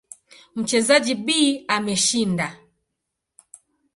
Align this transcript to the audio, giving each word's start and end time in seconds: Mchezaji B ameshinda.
Mchezaji 0.55 1.15
B 1.25 1.29
ameshinda. 1.75 2.47